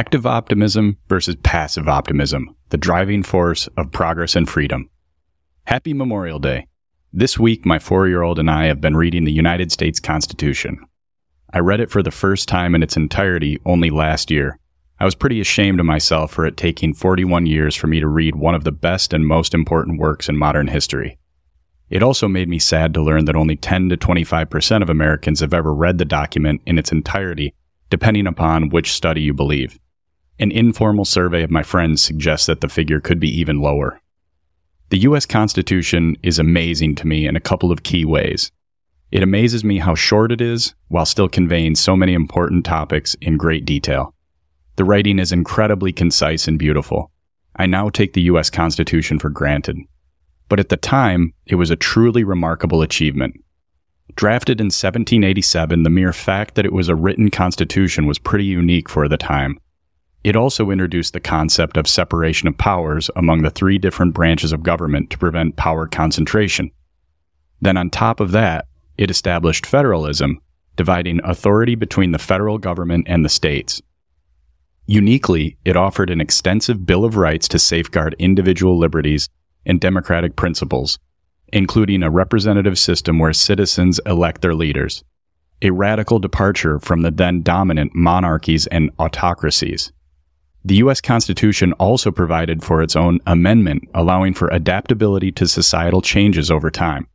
[0.00, 4.88] Active optimism versus passive optimism, the driving force of progress and freedom.
[5.66, 6.68] Happy Memorial Day.
[7.12, 10.78] This week, my four year old and I have been reading the United States Constitution.
[11.52, 14.58] I read it for the first time in its entirety only last year.
[14.98, 18.36] I was pretty ashamed of myself for it taking 41 years for me to read
[18.36, 21.18] one of the best and most important works in modern history.
[21.90, 25.52] It also made me sad to learn that only 10 to 25% of Americans have
[25.52, 27.52] ever read the document in its entirety,
[27.90, 29.78] depending upon which study you believe.
[30.40, 34.00] An informal survey of my friends suggests that the figure could be even lower.
[34.88, 38.50] The US Constitution is amazing to me in a couple of key ways.
[39.12, 43.36] It amazes me how short it is while still conveying so many important topics in
[43.36, 44.12] great detail.
[44.74, 47.12] The writing is incredibly concise and beautiful.
[47.54, 49.76] I now take the US Constitution for granted
[50.50, 53.42] but at the time, it was a truly remarkable achievement.
[54.16, 58.88] Drafted in 1787, the mere fact that it was a written constitution was pretty unique
[58.88, 59.58] for the time.
[60.22, 64.62] It also introduced the concept of separation of powers among the three different branches of
[64.62, 66.70] government to prevent power concentration.
[67.60, 68.66] Then, on top of that,
[68.98, 70.40] it established federalism,
[70.76, 73.80] dividing authority between the federal government and the states.
[74.86, 79.28] Uniquely, it offered an extensive Bill of Rights to safeguard individual liberties
[79.64, 80.98] and democratic principles,
[81.52, 85.02] including a representative system where citizens elect their leaders,
[85.62, 89.92] a radical departure from the then dominant monarchies and autocracies.
[90.64, 91.00] The U.S.
[91.00, 97.06] Constitution also provided for its own amendment, allowing for adaptability to societal changes over time.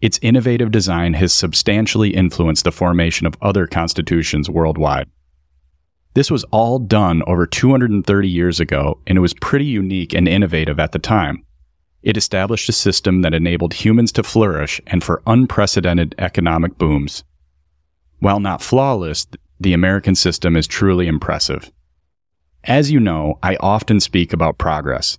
[0.00, 5.08] Its innovative design has substantially influenced the formation of other constitutions worldwide.
[6.14, 10.78] This was all done over 230 years ago, and it was pretty unique and innovative
[10.78, 11.44] at the time.
[12.02, 17.24] It established a system that enabled humans to flourish and for unprecedented economic booms.
[18.20, 19.26] While not flawless,
[19.58, 21.72] the American system is truly impressive.
[22.64, 25.18] As you know, I often speak about progress,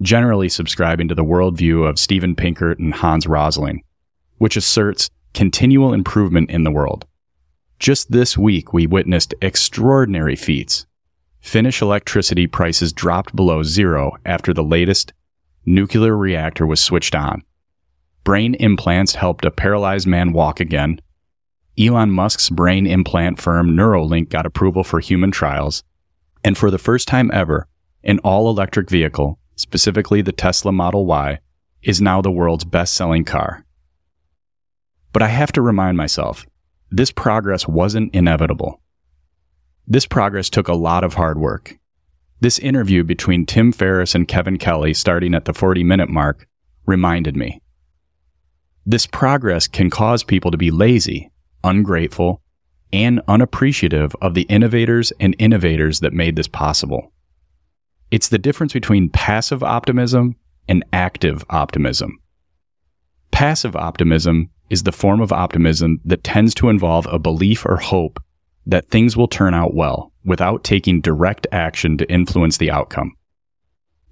[0.00, 3.82] generally subscribing to the worldview of Steven Pinker and Hans Rosling,
[4.38, 7.06] which asserts continual improvement in the world.
[7.78, 10.86] Just this week, we witnessed extraordinary feats.
[11.40, 15.12] Finnish electricity prices dropped below zero after the latest
[15.66, 17.42] nuclear reactor was switched on.
[18.24, 21.00] Brain implants helped a paralyzed man walk again.
[21.78, 25.84] Elon Musk's brain implant firm Neuralink got approval for human trials.
[26.46, 27.66] And for the first time ever,
[28.04, 31.40] an all electric vehicle, specifically the Tesla Model Y,
[31.82, 33.66] is now the world's best selling car.
[35.12, 36.46] But I have to remind myself
[36.88, 38.80] this progress wasn't inevitable.
[39.88, 41.78] This progress took a lot of hard work.
[42.38, 46.46] This interview between Tim Ferriss and Kevin Kelly, starting at the 40 minute mark,
[46.86, 47.60] reminded me.
[48.84, 51.32] This progress can cause people to be lazy,
[51.64, 52.40] ungrateful,
[52.92, 57.12] and unappreciative of the innovators and innovators that made this possible.
[58.10, 60.36] It's the difference between passive optimism
[60.68, 62.18] and active optimism.
[63.30, 68.22] Passive optimism is the form of optimism that tends to involve a belief or hope
[68.66, 73.12] that things will turn out well without taking direct action to influence the outcome.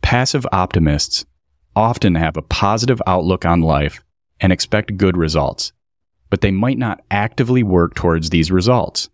[0.03, 1.25] Passive optimists
[1.75, 4.03] often have a positive outlook on life
[4.41, 5.73] and expect good results,
[6.35, 9.09] but they might not actively work towards these results.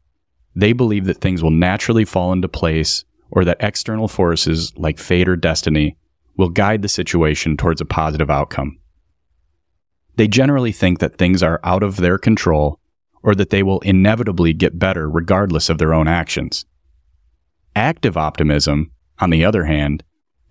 [0.57, 5.29] They believe that things will naturally fall into place or that external forces like fate
[5.29, 5.99] or destiny
[6.39, 8.79] will guide the situation towards a positive outcome.
[10.17, 12.81] They generally think that things are out of their control
[13.23, 16.65] or that they will inevitably get better regardless of their own actions.
[17.77, 20.03] Active optimism, on the other hand,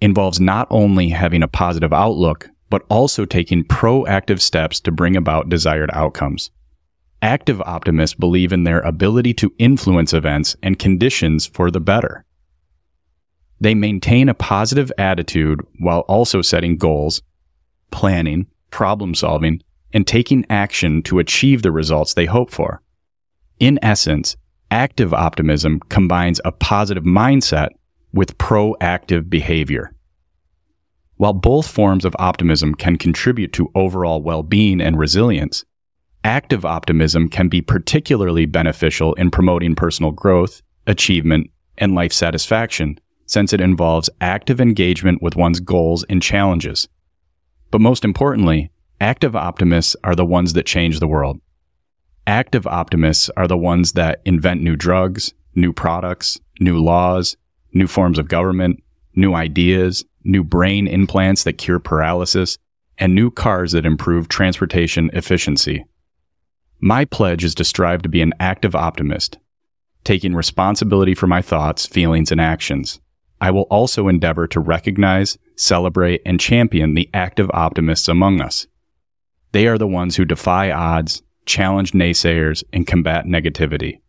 [0.02, 5.50] involves not only having a positive outlook, but also taking proactive steps to bring about
[5.50, 6.52] desired outcomes.
[7.22, 12.24] Active optimists believe in their ability to influence events and conditions for the better.
[13.60, 17.22] They maintain a positive attitude while also setting goals,
[17.92, 22.82] planning, problem solving, and taking action to achieve the results they hope for.
[23.60, 24.38] In essence,
[24.72, 27.70] active optimism combines a positive mindset
[28.14, 29.94] with proactive behavior.
[31.18, 35.66] While both forms of optimism can contribute to overall well being and resilience,
[36.24, 43.54] active optimism can be particularly beneficial in promoting personal growth, achievement, and life satisfaction, since
[43.54, 46.88] it involves active engagement with one's goals and challenges.
[47.72, 48.72] But most importantly,
[49.02, 51.40] Active optimists are the ones that change the world.
[52.28, 57.38] Active optimists are the ones that invent new drugs, new products, new laws,
[57.74, 58.84] new forms of government,
[59.16, 62.58] new ideas, new brain implants that cure paralysis,
[62.98, 65.86] and new cars that improve transportation efficiency.
[66.82, 69.38] My pledge is to strive to be an active optimist.
[70.04, 73.00] taking responsibility for my thoughts, feelings, and actions.
[73.42, 78.68] I will also endeavor to recognize, celebrate, and champion the active optimists among us.
[79.52, 84.00] They are the ones who defy odds, challenge naysayers, and combat negativity.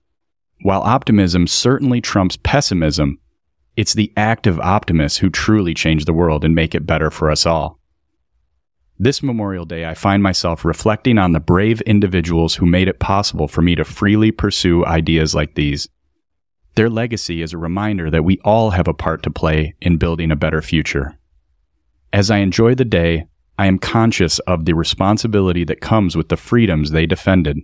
[0.62, 3.18] While optimism certainly trumps pessimism,
[3.76, 7.46] it's the active optimists who truly change the world and make it better for us
[7.46, 7.79] all.
[9.02, 13.48] This Memorial Day, I find myself reflecting on the brave individuals who made it possible
[13.48, 15.88] for me to freely pursue ideas like these.
[16.74, 20.30] Their legacy is a reminder that we all have a part to play in building
[20.30, 21.18] a better future.
[22.12, 23.26] As I enjoy the day,
[23.58, 27.56] I am conscious of the responsibility that comes with the freedoms they defended.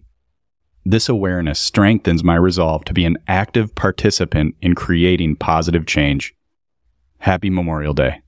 [0.86, 6.34] This awareness strengthens my resolve to be an active participant in creating positive change.
[7.18, 8.22] Happy Memorial Day.